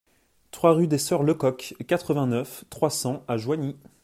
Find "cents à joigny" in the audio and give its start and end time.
2.89-3.75